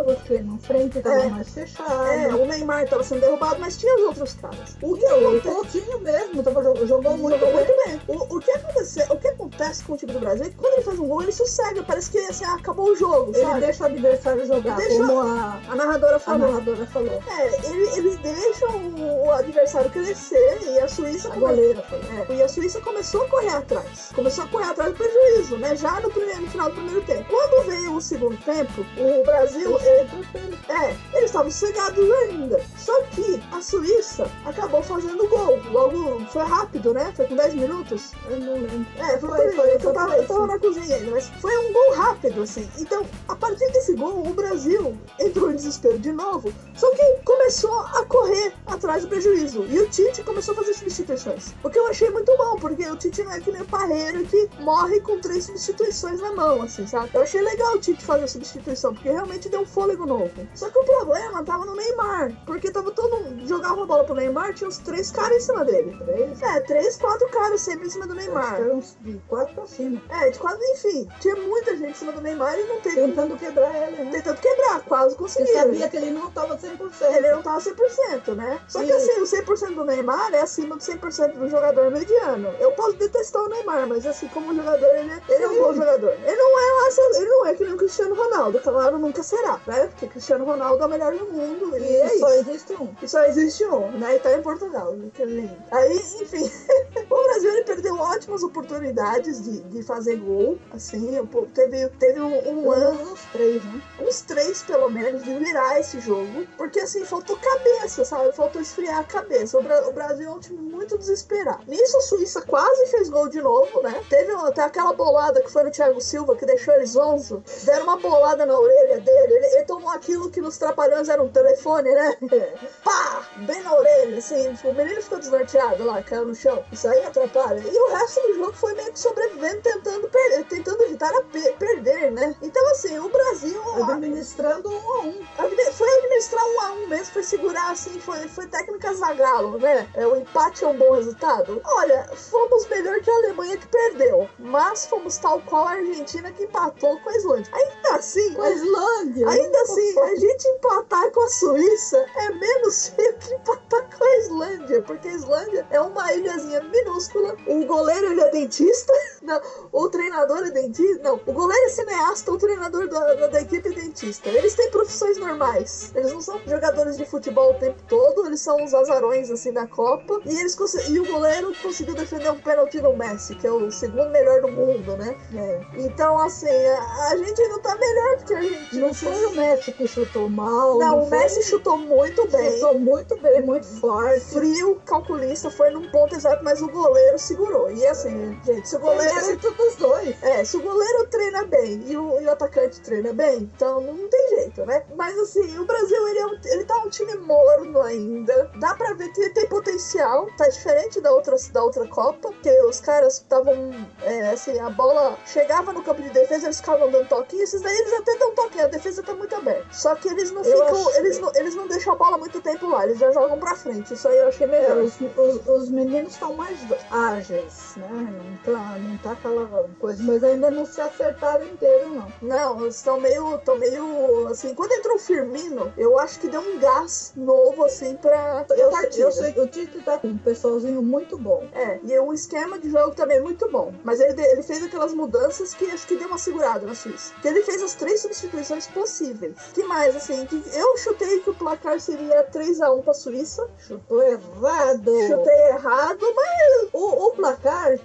É 0.00 0.02
porque 0.14 0.38
na 0.42 0.58
frente 0.58 1.00
tava 1.00 1.22
É. 1.22 1.28
mais 1.28 1.48
fechado. 1.48 2.04
É, 2.04 2.34
o 2.34 2.46
Neymar 2.46 2.88
tava 2.88 3.02
sendo 3.02 3.20
derrubado, 3.20 3.56
mas 3.60 3.76
tinha 3.76 3.94
os 3.96 4.02
outros 4.02 4.34
caras. 4.34 4.76
O 4.82 4.94
que 4.96 5.04
E 5.04 5.12
o 5.12 5.28
acontece? 5.28 5.54
Coutinho 5.54 6.00
mesmo 6.00 6.42
tava, 6.42 6.62
jogou, 6.64 6.86
jogou 6.86 7.16
muito 7.16 7.38
Jogou 7.38 7.54
muito 7.54 7.74
bem. 7.86 8.00
O, 8.08 8.36
o, 8.36 8.40
que 8.40 8.50
acontece, 8.50 9.02
o 9.10 9.16
que 9.16 9.28
acontece 9.28 9.84
com 9.84 9.92
o 9.92 9.96
time 9.96 10.12
do 10.12 10.20
Brasil 10.20 10.46
é 10.46 10.48
que 10.48 10.56
quando 10.56 10.72
ele 10.74 10.82
faz 10.82 10.98
um 10.98 11.06
gol, 11.08 11.22
ele 11.22 11.32
sossega. 11.32 11.82
Parece 11.82 12.10
que 12.10 12.18
assim, 12.18 12.44
ah, 12.44 12.54
acabou 12.54 12.90
o 12.90 12.96
jogo, 12.96 13.32
Ele 13.34 13.44
sabe? 13.44 13.60
deixa 13.60 13.82
o 13.82 13.86
adversário 13.86 14.46
jogar, 14.46 14.76
Deixa- 14.76 14.96
como 15.06 15.20
a, 15.20 15.60
A 15.68 15.74
narradora 15.74 16.16
a 16.16 16.18
falou. 16.18 16.48
narradora 16.48 16.86
falou. 16.86 17.22
É, 17.38 17.66
ele- 17.68 17.90
eles 17.98 18.16
deixam 18.18 18.70
o, 18.76 19.26
o 19.26 19.30
adversário 19.32 19.90
crescer 19.90 20.58
e 20.62 20.78
a 20.80 20.88
Suíça 20.88 21.32
A 21.32 21.36
goleira 21.36 21.82
falou. 21.82 22.04
É, 22.28 22.34
e 22.34 22.42
a 22.42 22.48
Suíça 22.48 22.80
começou 22.80 23.22
a 23.22 23.28
correr 23.28 23.48
atrás. 23.54 24.10
Começou 24.14 24.44
a 24.44 24.48
correr 24.48 24.70
atrás 24.70 24.90
do 24.92 24.96
prejuízo, 24.96 25.56
né? 25.58 25.76
Já 25.76 26.00
no, 26.00 26.10
primeiro, 26.10 26.42
no 26.42 26.48
final 26.50 26.68
do 26.68 26.74
primeiro 26.76 27.02
tempo. 27.02 27.24
Quando 27.28 27.66
veio 27.66 27.94
o 27.94 28.00
segundo 28.00 28.36
tempo, 28.44 28.84
o 28.98 29.24
Brasil. 29.24 29.78
ele- 29.80 30.58
é, 30.68 30.96
eles 31.16 31.26
estavam 31.26 31.50
sossegados 31.50 32.10
ainda. 32.10 32.60
Só 32.76 33.02
que 33.04 33.42
a 33.52 33.60
Suíça 33.60 34.26
acabou 34.44 34.82
fazendo 34.82 35.28
gol. 35.28 35.58
Logo, 35.70 36.20
foi 36.26 36.42
rápido, 36.54 36.94
né? 36.94 37.12
Foi 37.14 37.26
com 37.26 37.36
10 37.36 37.54
minutos. 37.54 38.12
Eu 38.28 38.40
não 38.40 38.54
lembro. 38.54 38.86
É, 38.98 39.18
foi, 39.18 39.28
Foi, 39.28 39.38
foi, 39.38 39.78
foi, 39.78 39.90
eu, 39.90 39.92
tava, 39.92 40.16
eu 40.16 40.26
tava 40.26 40.46
na 40.46 40.58
cozinha 40.58 40.96
ainda, 40.96 41.10
mas 41.10 41.28
foi 41.40 41.56
um 41.58 41.72
gol 41.72 41.94
rápido, 41.94 42.42
assim. 42.42 42.68
Então, 42.78 43.04
a 43.28 43.36
partir 43.36 43.70
desse 43.72 43.94
gol, 43.94 44.26
o 44.26 44.34
Brasil 44.34 44.96
entrou 45.18 45.50
em 45.50 45.56
desespero 45.56 45.98
de 45.98 46.12
novo, 46.12 46.52
só 46.74 46.90
que 46.94 47.04
começou 47.24 47.80
a 47.80 48.04
correr 48.06 48.52
atrás 48.66 49.02
do 49.02 49.08
prejuízo. 49.08 49.64
E 49.64 49.78
o 49.78 49.88
Tite 49.88 50.22
começou 50.22 50.52
a 50.52 50.56
fazer 50.58 50.74
substituições. 50.74 51.54
O 51.62 51.70
que 51.70 51.78
eu 51.78 51.86
achei 51.86 52.10
muito 52.10 52.36
bom, 52.36 52.56
porque 52.56 52.86
o 52.86 52.96
Tite 52.96 53.22
não 53.22 53.32
é 53.32 53.40
que 53.40 53.50
nem 53.50 53.62
o 53.62 53.66
Parreiro 53.66 54.24
que 54.26 54.48
morre 54.60 55.00
com 55.00 55.20
três 55.20 55.44
substituições 55.44 56.20
na 56.20 56.32
mão, 56.32 56.62
assim, 56.62 56.86
sabe? 56.86 57.10
Eu 57.14 57.22
achei 57.22 57.40
legal 57.40 57.74
o 57.74 57.78
Tite 57.78 58.04
fazer 58.04 58.24
a 58.24 58.28
substituição, 58.28 58.94
porque 58.94 59.10
realmente 59.10 59.48
deu 59.48 59.60
um 59.60 59.66
fôlego 59.66 60.06
novo. 60.06 60.46
Só 60.54 60.68
que 60.70 60.78
o 60.78 60.84
problema 60.84 61.44
tava 61.44 61.64
no 61.64 61.74
Neymar, 61.74 62.32
porque 62.46 62.70
tava 62.70 62.90
todo 62.90 63.22
mundo, 63.22 63.46
jogava 63.46 63.82
a 63.82 63.86
bola 63.86 64.04
pro 64.04 64.14
Neymar, 64.14 64.54
tinha 64.54 64.68
uns 64.68 64.78
três 64.78 65.10
caras 65.10 65.36
em 65.38 65.40
cima 65.40 65.64
dele. 65.64 65.96
Três. 66.04 66.33
É, 66.42 66.60
três, 66.60 66.96
quatro 66.96 67.28
caras 67.28 67.60
sempre 67.60 67.86
em 67.86 67.90
cima 67.90 68.06
do 68.06 68.14
Neymar. 68.14 68.56
que 68.56 68.62
uns 68.62 68.96
de 69.00 69.20
quatro 69.28 69.54
pra 69.54 69.66
cima. 69.66 70.00
É, 70.10 70.30
de 70.30 70.38
quase, 70.38 70.64
enfim, 70.72 71.08
tinha 71.20 71.36
muita 71.36 71.76
gente 71.76 71.90
em 71.90 71.94
cima 71.94 72.12
do 72.12 72.20
Neymar 72.20 72.58
e 72.58 72.64
não 72.64 72.80
teve. 72.80 72.96
Tentando 72.96 73.36
quebrar 73.36 73.74
ele, 73.88 74.04
né? 74.04 74.10
Tentando 74.12 74.40
quebrar, 74.40 74.80
quase 74.82 75.14
conseguiram. 75.16 75.60
sabia 75.62 75.88
que 75.88 75.96
ele 75.96 76.10
não 76.10 76.30
tava 76.30 76.56
100%. 76.56 77.14
Ele 77.16 77.30
não 77.30 77.42
tava 77.42 77.60
100%, 77.60 78.34
né? 78.34 78.60
Só 78.68 78.80
que 78.80 78.86
E- 78.86 78.92
assim, 78.92 79.20
o 79.20 79.26
100% 79.26 79.74
do 79.74 79.84
Neymar 79.84 80.32
é 80.34 80.40
acima 80.40 80.76
do 80.76 80.82
100% 80.82 81.38
do 81.38 81.48
jogador 81.48 81.90
mediano. 81.90 82.48
Eu 82.58 82.72
posso 82.72 82.94
detestar 82.94 83.42
o 83.42 83.48
Neymar, 83.48 83.86
mas 83.88 84.06
assim, 84.06 84.28
como 84.28 84.54
jogador, 84.54 84.86
ele 84.96 85.10
é, 85.10 85.20
ele 85.28 85.44
é 85.44 85.48
um 85.48 85.58
bom 85.58 85.74
jogador. 85.74 86.10
Ele 86.12 86.36
não 86.36 86.58
é 86.58 86.72
lá, 86.72 87.18
ele 87.18 87.28
não 87.30 87.46
é 87.46 87.54
que 87.54 87.64
nem 87.64 87.74
o 87.74 87.76
Cristiano 87.76 88.14
Ronaldo, 88.14 88.58
claro, 88.60 88.98
nunca 88.98 89.22
será, 89.22 89.60
né? 89.66 89.86
Porque 89.88 90.06
Cristiano 90.06 90.44
Ronaldo 90.44 90.82
é 90.82 90.86
o 90.86 90.90
melhor 90.90 91.14
do 91.16 91.26
mundo 91.26 91.76
e, 91.76 91.82
E 91.82 91.96
é 91.96 92.08
só 92.18 92.28
isso. 92.34 92.50
existe 92.50 92.72
um. 92.74 92.94
E 93.02 93.08
só 93.08 93.24
existe 93.24 93.64
um, 93.66 93.90
né? 93.92 94.16
E 94.16 94.18
tá 94.20 94.32
em 94.36 94.42
Portugal, 94.42 94.92
né? 94.92 95.10
que 95.14 95.24
lindo. 95.24 95.56
Aí, 95.70 95.98
enfim, 96.24 96.50
o 97.10 97.22
Brasil 97.24 97.50
ele 97.52 97.64
perdeu 97.64 97.96
ótimas 97.96 98.42
oportunidades 98.42 99.42
de, 99.44 99.60
de 99.60 99.82
fazer 99.82 100.16
gol, 100.16 100.58
assim, 100.72 101.18
teve, 101.54 101.88
teve 102.00 102.20
um, 102.20 102.48
um 102.64 102.70
ano, 102.72 103.12
Uns 103.12 103.20
três, 103.32 103.64
né? 103.64 103.82
uns 104.00 104.20
três 104.22 104.62
pelo 104.62 104.90
menos, 104.90 105.22
de 105.24 105.34
virar 105.38 105.78
esse 105.78 106.00
jogo, 106.00 106.46
porque 106.56 106.80
assim, 106.80 107.04
faltou 107.04 107.36
cabeça, 107.36 108.04
sabe? 108.04 108.32
Faltou 108.32 108.60
esfriar 108.60 108.98
a 109.00 109.04
cabeça. 109.04 109.58
O, 109.58 109.62
Bra- 109.62 109.88
o 109.88 109.92
Brasil 109.92 110.28
é 110.28 110.32
um 110.32 110.38
time 110.40 110.58
muito 110.58 110.96
desesperado. 110.98 111.62
Nisso, 111.66 111.96
a 111.96 112.00
Suíça 112.00 112.42
quase 112.42 112.86
fez 112.86 113.08
gol 113.08 113.28
de 113.28 113.40
novo, 113.40 113.82
né? 113.82 114.02
Teve 114.08 114.32
até 114.32 114.62
aquela 114.62 114.92
bolada 114.92 115.40
que 115.42 115.50
foi 115.50 115.64
no 115.64 115.70
Thiago 115.70 116.00
Silva, 116.00 116.36
que 116.36 116.46
deixou 116.46 116.74
eles 116.74 116.90
zonzo. 116.90 117.42
Deram 117.64 117.84
uma 117.84 117.96
bolada 117.96 118.46
na 118.46 118.58
orelha 118.58 119.00
dele. 119.00 119.34
Ele, 119.34 119.46
ele 119.56 119.64
tomou 119.64 119.90
aquilo 119.90 120.30
que 120.30 120.40
nos 120.40 120.56
trapalhões 120.58 121.08
era 121.08 121.22
um 121.22 121.28
telefone, 121.28 121.90
né? 121.90 122.16
Pá! 122.84 123.28
Bem 123.46 123.62
na 123.62 123.74
orelha, 123.74 124.18
assim. 124.18 124.54
O 124.64 124.72
menino 124.72 125.00
ficou 125.02 125.18
desnorteado 125.18 125.84
lá, 125.84 126.02
caiu 126.14 126.26
no 126.26 126.34
chão. 126.34 126.64
Isso 126.72 126.86
aí 126.88 127.04
atrapalha. 127.04 127.60
E 127.60 127.76
o 127.78 127.88
resto 127.92 128.20
do 128.22 128.34
jogo 128.34 128.52
foi 128.52 128.74
meio 128.74 128.92
que 128.92 128.98
sobrevivendo, 128.98 129.60
tentando, 129.62 130.08
per- 130.08 130.44
tentando 130.44 130.82
evitar 130.84 131.12
a 131.14 131.22
pe- 131.22 131.52
perder, 131.58 132.12
né? 132.12 132.34
Então, 132.40 132.66
assim, 132.70 132.98
o 132.98 133.08
Brasil 133.08 133.60
Administrando 133.94 134.68
um 134.70 134.92
a 134.92 135.00
um. 135.02 135.24
Foi 135.72 135.88
administrar 135.98 136.44
um 136.44 136.60
a 136.60 136.72
um 136.72 136.86
mesmo, 136.86 137.06
foi 137.12 137.22
segurar 137.22 137.70
assim, 137.72 137.98
foi, 138.00 138.28
foi 138.28 138.46
técnica 138.46 138.94
Zagalo, 138.94 139.58
né? 139.58 139.88
É, 139.94 140.06
o 140.06 140.16
empate 140.16 140.64
é 140.64 140.68
um 140.68 140.76
bom 140.76 140.92
resultado. 140.92 141.60
Olha, 141.64 142.08
fomos 142.14 142.66
melhor 142.68 143.00
que 143.00 143.10
a 143.10 143.14
Alemanha 143.14 143.56
que 143.56 143.66
perdeu, 143.66 144.28
mas 144.38 144.86
fomos 144.86 145.16
tal 145.18 145.40
qual 145.42 145.66
a 145.66 145.72
Argentina 145.72 146.30
que 146.32 146.44
empatou 146.44 146.98
com 147.00 147.10
a 147.10 147.16
Islândia. 147.16 147.52
Ainda 147.54 147.96
assim, 147.96 148.34
Com 148.34 148.42
a 148.42 148.50
Islândia. 148.50 149.28
Ainda 149.28 149.60
assim, 149.62 149.98
a 150.00 150.14
gente 150.16 150.48
empatar 150.48 151.10
com 151.10 151.20
a 151.22 151.28
Suíça 151.28 152.06
é 152.16 152.30
menos 152.30 152.88
feio 152.94 153.16
que 153.18 153.34
empatar 153.34 153.88
com 153.98 154.04
a 154.04 154.16
Islândia, 154.18 154.82
porque 154.82 155.08
a 155.08 155.12
Islândia 155.12 155.66
é 155.70 155.80
uma 155.80 156.03
ilhazinha 156.12 156.60
minúscula. 156.62 157.36
O 157.46 157.64
goleiro 157.64 158.12
ele 158.12 158.20
é 158.20 158.30
dentista, 158.30 158.92
não, 159.22 159.40
o 159.72 159.88
treinador 159.88 160.38
é 160.38 160.50
dentista, 160.50 161.02
não, 161.02 161.20
o 161.26 161.32
goleiro 161.32 161.66
é 161.66 161.70
cineasta, 161.70 162.32
o 162.32 162.38
treinador 162.38 162.88
da, 162.88 163.26
da, 163.28 163.40
equipe 163.40 163.68
é 163.68 163.72
dentista. 163.72 164.28
Eles 164.28 164.54
têm 164.54 164.70
profissões 164.70 165.18
normais, 165.18 165.92
eles 165.94 166.12
não 166.12 166.20
são 166.20 166.40
jogadores 166.46 166.96
de 166.96 167.04
futebol 167.04 167.52
o 167.52 167.58
tempo 167.58 167.80
todo, 167.88 168.26
eles 168.26 168.40
são 168.40 168.62
os 168.64 168.74
azarões 168.74 169.30
assim 169.30 169.52
da 169.52 169.66
Copa. 169.66 170.20
E 170.24 170.38
eles 170.38 170.56
e 170.88 170.98
o 170.98 171.06
goleiro 171.06 171.52
conseguiu 171.62 171.94
defender 171.94 172.30
um 172.30 172.38
pênalti 172.38 172.80
no 172.80 172.96
Messi, 172.96 173.34
que 173.34 173.46
é 173.46 173.50
o 173.50 173.70
segundo 173.70 174.10
melhor 174.10 174.40
do 174.40 174.48
mundo, 174.48 174.96
né? 174.96 175.16
É. 175.34 175.60
Então, 175.78 176.18
assim, 176.18 176.48
a, 176.48 177.08
a 177.10 177.16
gente 177.16 177.48
não 177.48 177.60
tá 177.60 177.76
melhor 177.76 178.16
porque 178.18 178.34
a 178.34 178.42
gente 178.42 178.76
Não 178.76 178.94
foi 178.94 179.26
o 179.26 179.30
Messi 179.32 179.72
que 179.72 179.86
chutou 179.86 180.28
mal. 180.28 180.78
não, 180.78 181.02
o 181.02 181.08
foi- 181.08 181.18
Messi 181.18 181.42
chutou 181.42 181.76
muito 181.76 182.26
bem. 182.28 182.52
chutou 182.52 182.78
muito 182.78 183.16
bem, 183.20 183.42
muito 183.42 183.66
forte. 183.80 184.20
Frio, 184.20 184.80
calculista, 184.86 185.50
foi 185.50 185.70
num 185.70 185.90
ponto 185.94 186.14
exato, 186.16 186.42
mas 186.42 186.60
o 186.60 186.68
goleiro 186.68 187.16
segurou. 187.18 187.70
E 187.70 187.86
assim, 187.86 188.36
gente, 188.44 188.68
se 188.68 188.74
o 188.76 188.80
goleiro. 188.80 189.14
mérito 189.14 189.50
dos 189.52 189.76
dois. 189.76 190.22
É, 190.22 190.44
se 190.44 190.56
o 190.56 190.62
goleiro 190.62 191.06
treina 191.06 191.44
bem 191.44 191.84
e 191.86 191.96
o, 191.96 192.20
e 192.20 192.26
o 192.26 192.30
atacante 192.32 192.80
treina 192.80 193.12
bem, 193.12 193.48
então 193.54 193.80
não 193.80 194.08
tem 194.08 194.28
jeito, 194.30 194.66
né? 194.66 194.82
Mas 194.96 195.16
assim, 195.18 195.56
o 195.56 195.64
Brasil, 195.64 196.08
ele, 196.08 196.18
é 196.18 196.26
um, 196.26 196.38
ele 196.46 196.64
tá 196.64 196.76
um 196.78 196.88
time 196.88 197.14
morno 197.18 197.80
ainda. 197.80 198.50
Dá 198.58 198.74
pra 198.74 198.92
ver 198.94 199.08
que 199.12 199.30
tem 199.30 199.46
potencial. 199.48 200.26
Tá 200.36 200.48
diferente 200.48 201.00
da 201.00 201.12
outra, 201.12 201.36
da 201.52 201.62
outra 201.62 201.86
Copa, 201.86 202.32
porque 202.32 202.50
os 202.62 202.80
caras 202.80 203.14
estavam, 203.14 203.70
é, 204.02 204.30
assim, 204.30 204.58
a 204.58 204.70
bola 204.70 205.16
chegava 205.26 205.72
no 205.72 205.82
campo 205.82 206.02
de 206.02 206.10
defesa, 206.10 206.46
eles 206.46 206.58
ficavam 206.58 206.90
dando 206.90 207.08
toquinho. 207.08 207.42
Esses 207.44 207.60
daí 207.60 207.76
eles 207.76 207.92
até 207.92 208.16
dão 208.18 208.34
toquinho, 208.34 208.64
a 208.64 208.68
defesa 208.68 209.02
tá 209.02 209.14
muito 209.14 209.34
aberta. 209.34 209.66
Só 209.70 209.94
que 209.94 210.08
eles 210.08 210.32
não 210.32 210.42
Eu 210.42 210.64
ficam, 210.66 210.94
eles, 210.96 211.18
não, 211.20 211.30
eles 211.36 211.54
não 211.54 211.68
deixam 211.68 211.92
a 211.92 211.96
bola 211.96 212.18
muito 212.18 212.40
tempo 212.40 212.66
lá, 212.68 212.84
eles 212.84 212.98
já 212.98 213.12
jogam 213.12 213.38
pra 213.38 213.54
frente. 213.54 213.94
Isso 213.94 214.08
aí 214.08 214.16
eu 214.18 214.28
achei 214.28 214.46
É, 214.46 214.50
melhor. 214.50 214.76
os, 214.78 214.94
os, 215.00 215.46
os 215.46 215.68
meninos 215.84 216.12
estão 216.14 216.34
mais 216.34 216.58
ágeis, 216.90 217.74
né? 217.76 217.88
Não 217.88 218.36
tá, 218.38 218.78
não 218.78 218.96
tá 218.98 219.12
aquela 219.12 219.68
coisa, 219.78 220.02
mas 220.02 220.24
ainda 220.24 220.50
não 220.50 220.66
se 220.66 220.80
acertaram 220.80 221.46
inteiro, 221.46 221.90
não. 221.90 222.12
Não, 222.22 222.62
eles 222.62 222.76
estão 222.76 222.98
meio, 223.00 223.38
tão 223.38 223.58
meio 223.58 224.28
assim. 224.28 224.54
Quando 224.54 224.72
entrou 224.72 224.96
o 224.96 224.98
Firmino, 224.98 225.72
eu 225.76 225.98
acho 225.98 226.18
que 226.18 226.28
deu 226.28 226.40
um 226.40 226.58
gás 226.58 227.12
novo 227.16 227.64
assim 227.64 227.96
pra, 227.96 228.46
Eu, 228.50 228.70
eu 228.96 229.12
sei 229.12 229.32
que 229.32 229.40
o 229.40 229.46
Tite 229.46 229.80
tá 229.82 229.98
com 229.98 230.08
um 230.08 230.18
pessoalzinho 230.18 230.82
muito 230.82 231.18
bom. 231.18 231.46
É, 231.52 231.78
e 231.82 231.98
o 231.98 232.12
esquema 232.12 232.58
de 232.58 232.70
jogo 232.70 232.94
também 232.94 233.18
é 233.18 233.20
muito 233.20 233.50
bom. 233.50 233.72
Mas 233.84 234.00
ele, 234.00 234.20
ele 234.20 234.42
fez 234.42 234.62
aquelas 234.64 234.94
mudanças 234.94 235.54
que 235.54 235.70
acho 235.70 235.86
que 235.86 235.96
deu 235.96 236.08
uma 236.08 236.18
segurada 236.18 236.66
na 236.66 236.74
Suíça. 236.74 237.12
Que 237.20 237.28
ele 237.28 237.42
fez 237.42 237.62
as 237.62 237.74
três 237.74 238.00
substituições 238.00 238.66
possíveis. 238.66 239.34
Que 239.52 239.62
mais, 239.64 239.94
assim, 239.96 240.24
que 240.26 240.42
eu 240.54 240.76
chutei 240.78 241.20
que 241.20 241.30
o 241.30 241.34
placar 241.34 241.78
seria 241.80 242.24
3x1 242.30 242.82
pra 242.82 242.94
Suíça. 242.94 243.48
Chutou 243.58 244.02
errado. 244.02 244.92
Chutei 245.06 245.48
errado, 245.48 245.73
mas 246.14 246.68
O, 246.72 247.06
o 247.06 247.10
placar 247.12 247.72
é, 247.72 247.78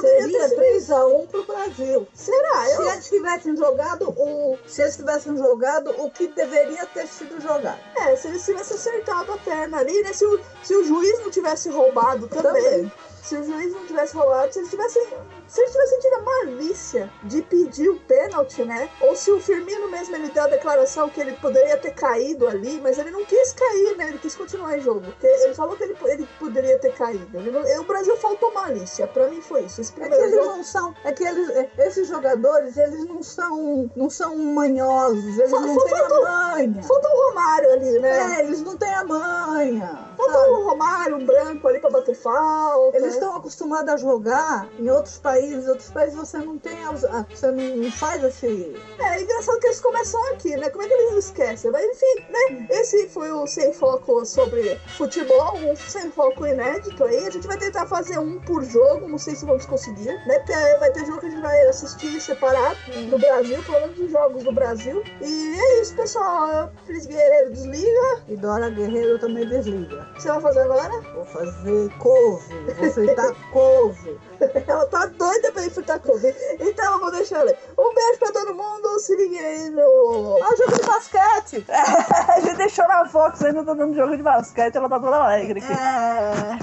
seria 0.00 0.48
ter 0.48 0.56
3x1 0.56 1.26
pro 1.28 1.44
Brasil. 1.44 2.06
será? 2.14 2.64
Se 2.66 2.74
Eu, 2.74 2.90
eles 2.92 3.08
tivessem 3.08 3.56
jogado 3.56 4.10
o. 4.10 4.58
Se 4.66 4.82
eles 4.82 4.96
tivessem 4.96 5.36
jogado 5.36 5.90
o 5.98 6.10
que 6.10 6.28
deveria 6.28 6.84
ter 6.86 7.06
sido 7.06 7.40
jogado. 7.40 7.78
é, 7.96 8.16
se 8.16 8.28
eles 8.28 8.44
tivessem 8.44 8.76
acertado 8.76 9.32
a 9.32 9.38
perna 9.38 9.78
ali, 9.78 10.02
né? 10.02 10.12
Se 10.12 10.24
o, 10.24 10.40
se 10.62 10.74
o 10.74 10.84
juiz 10.84 11.18
não 11.20 11.30
tivesse 11.30 11.68
roubado 11.68 12.28
também. 12.28 12.62
Também. 12.62 12.92
se 13.22 13.36
o 13.36 13.44
juiz 13.44 13.72
não 13.72 13.86
tivesse 13.86 14.14
rolado, 14.14 14.52
se 14.52 14.58
eles 14.60 14.70
tivessem. 14.70 15.06
Se 15.48 15.60
eles 15.60 15.72
tivessem 15.72 16.00
tido 16.00 16.14
a 16.14 16.20
malícia 16.22 17.10
de 17.22 17.40
pedir 17.42 17.88
o 17.88 18.00
pênalti, 18.00 18.64
né? 18.64 18.90
Ou 19.00 19.14
se 19.14 19.30
o 19.30 19.40
Firmino 19.40 19.88
mesmo 19.88 20.14
ele 20.16 20.28
deu 20.30 20.42
a 20.42 20.48
declaração 20.48 21.08
que 21.08 21.20
ele 21.20 21.32
poderia 21.34 21.76
ter 21.76 21.92
caído 21.92 22.46
ali, 22.48 22.80
mas 22.82 22.98
ele 22.98 23.10
não 23.12 23.24
quis 23.24 23.52
cair, 23.52 23.96
né? 23.96 24.15
Quis 24.26 24.34
continuar 24.34 24.76
em 24.76 24.80
jogo. 24.80 25.02
Porque 25.02 25.24
ele 25.24 25.54
falou 25.54 25.76
que 25.76 25.84
ele, 25.84 25.96
ele 26.06 26.28
poderia 26.40 26.76
ter 26.80 26.92
caído. 26.94 27.28
Ele 27.38 27.78
o 27.78 27.84
Brasil 27.84 28.16
faltou 28.16 28.52
malícia. 28.52 29.06
Pra 29.06 29.28
mim 29.28 29.40
foi 29.40 29.62
isso. 29.62 29.80
Esse 29.80 29.92
É 29.92 29.94
que 29.94 30.00
primeiro 30.00 30.24
eles 30.24 30.34
jogo. 30.44 30.56
não 30.56 30.64
são. 30.64 30.94
É 31.04 31.12
que 31.12 31.22
eles, 31.22 31.48
é, 31.50 31.70
esses 31.78 32.08
jogadores, 32.08 32.76
eles 32.76 33.06
não 33.06 33.22
são. 33.22 33.88
não 33.94 34.10
são 34.10 34.36
manhosos, 34.36 35.38
eles 35.38 35.48
Fa- 35.50 35.60
não 35.60 35.76
têm 35.84 35.94
a 36.00 36.08
manha. 36.08 36.82
Faltou 36.82 37.10
o 37.10 37.28
Romário 37.28 37.72
ali, 37.72 37.98
né? 38.00 38.36
É, 38.40 38.44
eles 38.44 38.62
não 38.62 38.76
têm 38.76 38.92
a 38.92 39.04
manha. 39.04 40.06
Faltou 40.16 40.54
o 40.58 40.64
Romário, 40.70 41.16
um 41.18 41.24
branco 41.24 41.68
ali 41.68 41.78
pra 41.78 41.90
bater 41.90 42.16
falta. 42.16 42.96
Eles 42.96 43.14
estão 43.14 43.36
acostumados 43.36 43.92
a 43.94 43.96
jogar 43.96 44.68
em 44.78 44.90
outros 44.90 45.18
países. 45.18 45.66
Em 45.66 45.68
outros 45.68 45.90
países 45.90 46.16
você 46.18 46.38
não 46.38 46.58
tem. 46.58 46.84
a- 46.84 46.90
Você 47.30 47.50
não 47.52 47.90
faz 47.92 48.24
esse. 48.24 48.74
É 48.98 49.22
engraçado 49.22 49.60
que 49.60 49.66
eles 49.66 49.80
começam 49.80 50.20
aqui, 50.32 50.56
né? 50.56 50.68
Como 50.70 50.82
é 50.82 50.88
que 50.88 50.94
eles 50.94 51.26
esquecem? 51.26 51.70
Mas 51.70 51.84
enfim, 51.84 52.26
né? 52.30 52.66
Esse 52.70 53.08
foi 53.08 53.30
o 53.30 53.46
Sem 53.46 53.72
Foco 53.72 54.15
sobre 54.24 54.76
futebol, 54.96 55.56
um 55.58 55.76
Sem 55.76 56.10
Foco 56.10 56.46
inédito 56.46 57.04
aí. 57.04 57.26
A 57.26 57.30
gente 57.30 57.46
vai 57.46 57.58
tentar 57.58 57.86
fazer 57.86 58.18
um 58.18 58.38
por 58.40 58.64
jogo, 58.64 59.08
não 59.08 59.18
sei 59.18 59.34
se 59.34 59.44
vamos 59.44 59.66
conseguir, 59.66 60.06
né? 60.26 60.38
Porque 60.38 60.52
vai 60.78 60.90
ter 60.92 61.06
jogo 61.06 61.20
que 61.20 61.26
a 61.26 61.30
gente 61.30 61.42
vai 61.42 61.66
assistir 61.66 62.20
separado 62.20 62.76
do 63.10 63.18
Brasil, 63.18 63.62
pelo 63.64 63.80
menos 63.80 63.98
os 63.98 64.10
jogos 64.10 64.44
do 64.44 64.52
Brasil. 64.52 65.02
E 65.20 65.58
é 65.58 65.82
isso, 65.82 65.94
pessoal. 65.94 66.72
Feliz 66.86 67.06
Guerreiro 67.06 67.52
desliga. 67.52 68.22
E 68.28 68.36
Dora 68.36 68.70
Guerreiro 68.70 69.18
também 69.18 69.46
desliga. 69.48 70.08
O 70.10 70.14
que 70.14 70.22
você 70.22 70.28
vai 70.28 70.40
fazer 70.40 70.60
agora? 70.60 71.00
Vou 71.14 71.24
fazer 71.26 71.90
couve, 71.98 72.54
vou 72.78 72.90
fritar 72.90 73.34
couve. 73.52 74.18
Ela 74.66 74.86
tá 74.86 75.06
doida 75.06 75.52
pra 75.52 75.64
ir 75.64 75.70
fritar 75.70 76.00
couve. 76.00 76.34
Então 76.60 76.92
eu 76.92 77.00
vou 77.00 77.10
deixar 77.10 77.40
ela. 77.40 77.54
Um 77.78 77.94
beijo 77.94 78.18
pra 78.18 78.32
todo 78.32 78.54
mundo. 78.54 79.00
Se 79.00 79.14
liguem 79.16 79.40
aí 79.40 79.70
no. 79.70 80.38
Ah, 80.42 80.56
jogo 80.56 80.80
de 80.80 80.86
basquete! 80.86 81.64
a 81.70 82.40
gente 82.40 82.56
deixou 82.56 82.86
na 82.88 83.06
Fox 83.06 83.42
ainda 83.42 83.64
tá 83.64 83.74
dando 83.74 83.94
jogo 83.94 84.05
de 84.14 84.22
basquete, 84.22 84.76
ela 84.76 84.88
tá 84.88 85.00
toda 85.00 85.16
alegre 85.16 85.60
aqui. 85.60 85.72
É. 85.72 86.58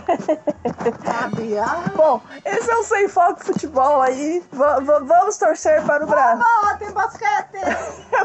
Bom, 1.96 2.22
esse 2.46 2.70
é 2.72 2.76
o 2.76 2.84
Sem 2.84 3.08
Foco 3.08 3.44
Futebol 3.44 4.02
aí. 4.02 4.44
Va- 4.52 4.80
vamos 4.80 5.38
torcer 5.38 5.82
para 5.84 6.04
o 6.04 6.08
Brasil. 6.08 6.46
ah, 6.64 6.76
tem 6.78 6.92
basquete! 6.92 7.58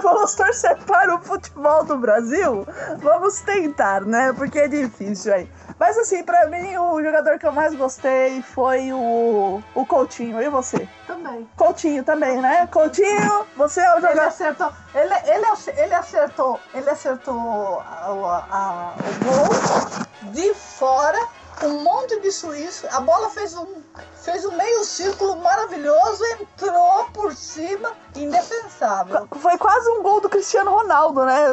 Vamos 0.03 0.35
torcer 0.35 0.77
para 0.85 1.15
o 1.17 1.21
futebol 1.21 1.85
do 1.85 1.97
Brasil? 1.99 2.67
Vamos 2.99 3.41
tentar, 3.41 4.03
né? 4.03 4.33
Porque 4.37 4.59
é 4.61 4.69
difícil 4.69 5.33
aí. 5.35 5.51
Mas 5.79 5.97
assim, 5.99 6.23
pra 6.25 6.47
mim, 6.49 6.77
o 6.77 7.03
jogador 7.03 7.39
que 7.39 7.47
eu 7.47 7.53
mais 7.53 7.75
gostei 7.75 8.43
foi 8.43 8.93
o, 8.93 9.63
o 9.75 9.87
Coutinho. 9.87 10.41
E 10.43 10.49
você? 10.49 10.89
Também. 11.07 11.49
Coutinho 11.57 12.03
também, 12.05 12.41
né? 12.41 12.67
Coutinho, 12.73 13.47
você 13.57 13.81
é 13.81 13.91
o 13.95 13.99
Ele 13.99 14.01
jogador. 14.09 14.29
acertou, 14.29 14.73
ele, 14.95 15.15
ele, 15.27 15.47
ele 15.77 15.95
acertou, 15.95 16.61
ele 16.75 16.91
acertou 16.91 17.81
a- 17.81 18.45
a- 18.51 18.95
o 18.99 19.25
gol 19.25 20.33
de 20.33 20.53
fora, 20.55 21.19
um 21.65 21.83
monte 21.83 22.21
de 22.21 22.31
suíço, 22.31 22.87
a 22.91 23.01
bola 23.01 23.31
fez 23.31 23.55
um, 23.57 23.67
fez 24.15 24.45
um 24.45 24.53
meio 24.53 24.85
círculo 24.85 25.37
maravilhoso, 25.37 26.25
entrou 26.41 27.05
por 27.13 27.35
cima, 27.35 27.93
indefensável. 28.15 29.29
Foi 29.41 29.57
quase 29.59 29.89
um 29.91 30.03
gol 30.03 30.21
do 30.21 30.29
Cristiano 30.29 30.71
Ronaldo, 30.71 31.25
né? 31.25 31.53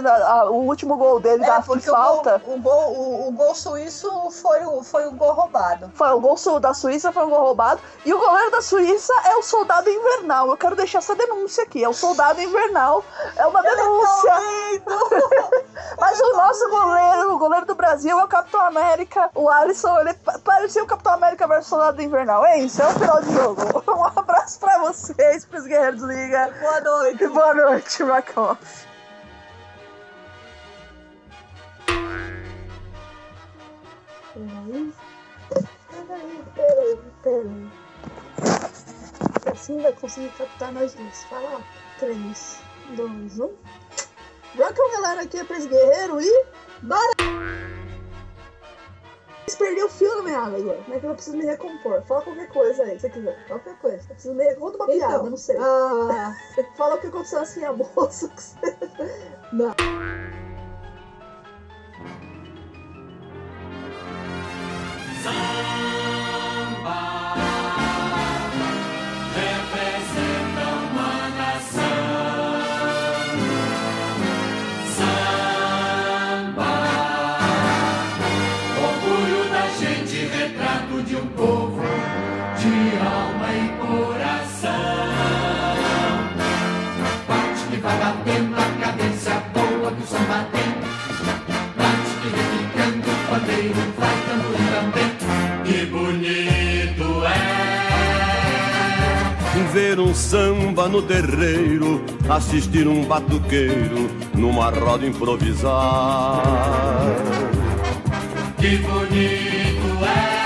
O 0.50 0.66
último 0.68 0.98
gol 0.98 1.20
dele 1.20 1.44
É, 1.44 1.48
da 1.48 1.62
falta. 1.62 2.42
O 2.46 2.58
gol, 2.58 2.58
o, 2.58 2.60
gol, 2.60 2.94
o, 2.94 3.28
o 3.28 3.32
gol 3.32 3.56
suíço 3.56 4.30
foi 4.32 4.66
o, 4.66 4.84
foi 4.84 5.08
o 5.08 5.12
gol 5.12 5.34
roubado. 5.34 5.92
Foi 5.96 6.10
o 6.10 6.20
gol 6.20 6.36
da 6.60 6.74
Suíça, 6.74 7.12
foi 7.12 7.26
um 7.26 7.30
gol 7.30 7.42
roubado. 7.42 7.82
E 8.06 8.14
o 8.14 8.20
goleiro 8.20 8.52
da 8.52 8.62
Suíça 8.62 9.14
é 9.26 9.36
o 9.36 9.42
soldado 9.42 9.90
invernal. 9.90 10.50
Eu 10.50 10.58
quero 10.58 10.76
deixar 10.76 11.00
essa 11.00 11.16
denúncia 11.16 11.64
aqui. 11.64 11.84
É 11.84 11.90
o 11.90 11.94
soldado 11.94 12.42
invernal. 12.42 13.04
É 13.36 13.46
uma 13.46 13.62
denúncia. 13.62 14.34
Mas 16.00 16.20
o 16.20 16.34
nosso 16.36 16.70
goleiro, 16.70 17.34
o 17.34 17.38
goleiro 17.38 17.66
do 17.66 17.76
Brasil 17.76 18.20
é 18.20 18.24
o 18.24 18.28
Capitão 18.28 18.62
América. 18.62 19.30
O 19.34 19.50
Alisson, 19.50 19.95
ele 20.02 20.14
pa- 20.16 20.40
parecia 20.40 20.84
o 20.84 20.88
Capitão 20.88 21.14
América 21.14 21.48
versus 21.48 21.68
soldado 21.68 22.02
invernal. 22.02 22.46
É 22.46 22.60
isso, 22.60 22.82
é 22.82 22.88
o 22.88 22.92
final 22.94 23.22
de 23.22 23.34
jogo. 23.34 23.84
Um 23.96 24.04
abraço 24.20 24.60
pra 24.60 24.78
vocês, 24.80 25.46
pros 25.46 25.66
Guerreiros 25.66 26.02
Liga. 26.02 26.54
Boa 26.60 26.82
noite. 26.82 27.28
Boa 27.28 27.54
noite, 27.54 28.04
Macon. 28.04 28.58
Peraí. 34.34 34.94
Peraí, 36.08 36.44
peraí, 36.56 37.00
peraí. 37.24 37.72
Assim 39.52 39.82
vai 39.82 39.94
conseguir 39.94 40.30
captar 40.38 40.72
nós 40.74 40.94
dois. 40.94 41.24
Fala. 41.26 41.62
3, 42.00 42.58
2, 42.98 43.40
1. 43.40 43.50
Welcome, 44.58 44.92
galera. 44.94 45.22
Aqui 45.22 45.38
é 45.38 45.44
Pres 45.46 45.66
Guerreiro 45.66 46.20
e. 46.22 46.46
Bora! 46.82 47.15
Perdi 49.58 49.84
o 49.84 49.90
fio 49.90 50.16
na 50.18 50.24
minha 50.24 50.40
água 50.40 50.60
agora. 50.60 50.82
Como 50.84 50.96
é 50.96 51.00
que 51.00 51.06
eu 51.06 51.14
preciso 51.16 51.38
me 51.38 51.46
recompor? 51.46 52.02
Fala 52.04 52.22
qualquer 52.22 52.50
coisa 52.50 52.84
aí, 52.84 52.96
se 52.96 53.02
você 53.02 53.10
quiser. 53.10 53.48
Qualquer 53.48 53.76
coisa. 53.78 53.98
Eu 53.98 54.16
preciso 54.16 54.34
me. 54.34 54.56
Conta 54.56 54.78
uma 54.78 54.88
piada, 54.88 55.30
não 55.30 55.38
sei. 55.38 55.58
ah, 55.58 56.36
Fala 56.76 56.96
o 56.96 56.98
que 57.00 57.08
aconteceu 57.08 57.40
assim 57.40 57.64
a 57.66 57.72
moça. 57.74 58.30
que 58.30 58.42
ver 99.96 100.00
um 100.02 100.14
samba 100.14 100.88
no 100.90 101.02
terreiro, 101.02 102.04
assistir 102.30 102.88
um 102.88 103.04
batuqueiro 103.06 104.10
numa 104.34 104.70
roda 104.70 105.06
improvisar. 105.06 106.42
Que 108.58 108.78
bonito 108.78 110.04
é 110.04 110.46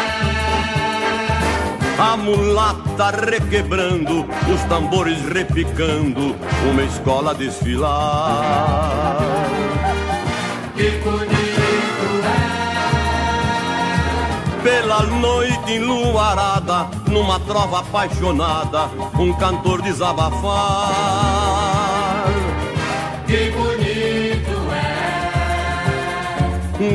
a 1.99 2.15
mulata 2.15 3.11
requebrando, 3.11 4.25
os 4.53 4.61
tambores 4.69 5.19
repicando, 5.33 6.35
uma 6.69 6.83
escola 6.83 7.33
desfilar. 7.33 9.17
Que 10.75 10.91
bonito 11.03 11.39
é 12.23 12.49
pela 14.63 15.03
noite 15.03 15.58
enluarada, 15.75 16.89
numa 17.07 17.39
trova 17.39 17.79
apaixonada, 17.79 18.89
um 19.19 19.33
cantor 19.33 19.81
desabafar. 19.81 20.93
Que 23.27 23.51
bonito 23.51 24.73
é 24.73 24.99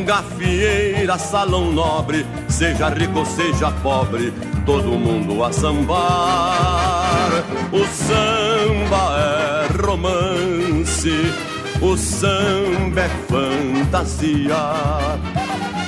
gafieira, 0.05 1.19
salão 1.19 1.73
nobre, 1.73 2.27
seja 2.49 2.89
rico 2.89 3.19
ou 3.19 3.27
seja 3.27 3.71
pobre, 3.83 4.33
todo 4.65 4.99
mundo 4.99 5.45
a 5.45 5.53
sambar. 5.53 7.31
O 7.73 7.85
samba 7.87 9.17
é 9.19 9.87
romance, 9.87 11.33
o 11.81 11.97
samba 11.97 13.03
é 13.03 13.09
fantasia. 13.29 14.57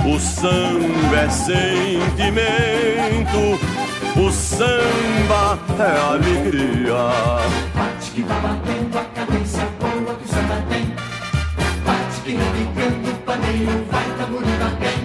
O 0.06 0.20
samba 0.20 1.16
é 1.16 1.28
sentimento, 1.28 2.46
o 4.16 4.30
samba 4.30 5.58
é 5.80 5.98
alegria. 5.98 6.94
Bate 7.74 8.12
que 8.12 8.22
vai 8.22 8.40
batendo 8.40 8.98
a 8.98 9.04
cadência 9.04 9.66
boa 9.80 10.14
que 10.14 10.24
o 10.24 10.28
samba 10.28 10.62
tem. 10.70 10.94
Bate 11.84 12.20
que 12.24 12.30
repicando 12.36 13.10
o 13.10 13.14
paneiro 13.24 13.84
vai 13.90 14.04
tamborim 14.16 14.56
bem. 14.78 15.00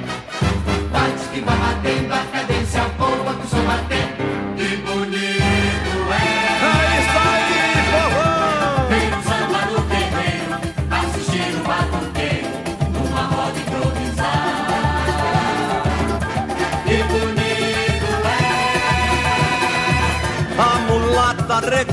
Bate 0.92 1.30
que 1.34 1.40
vai 1.42 1.58
batendo 1.58 2.14
a 2.14 2.18
cadência 2.20 2.51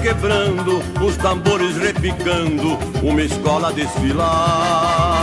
mulata 0.08 0.14
requebrando, 0.14 0.82
os 1.04 1.16
tambores 1.16 1.76
repicando, 1.76 2.78
uma 3.02 3.20
escola 3.22 3.68
a 3.68 3.72
desfilar. 3.72 5.18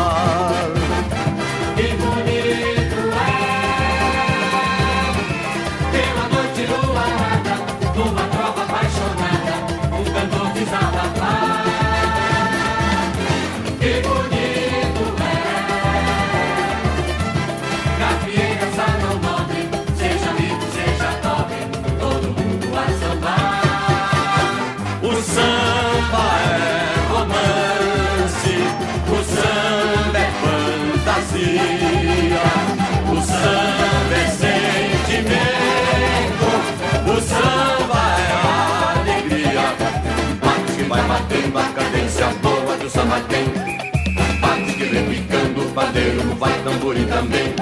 Vai 40.96 41.08
batendo 41.10 41.60
a 41.60 41.64
cadência 41.64 42.28
boa 42.42 42.78
que 42.78 42.86
o 42.86 42.90
samba 42.90 43.20
tem. 43.28 43.46
Bate 44.40 44.74
que 44.76 44.84
repicando 44.86 45.62
o 45.62 45.72
padeiro 45.72 46.36
vai 46.36 46.54
tamborim 46.64 47.06
também. 47.06 47.54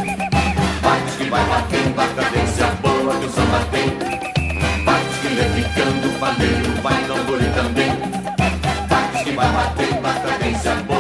Bate 0.83 1.17
que 1.17 1.29
vai 1.31 1.43
batendo 1.45 1.99
a 1.99 2.07
cadência 2.09 2.67
boa 2.83 3.15
que 3.15 3.25
o 3.25 3.29
samba 3.29 3.59
tem. 3.71 3.89
Bate 4.85 5.19
que 5.21 5.27
repicando 5.29 6.09
o 6.09 6.19
padeiro 6.19 6.81
vai 6.83 7.03
tamborim 7.07 7.51
também. 7.53 7.91
Bate 8.87 9.23
que 9.23 9.31
vai 9.31 9.51
batendo 9.51 10.07
a 10.07 10.13
cadência 10.13 10.75
boa 10.75 10.92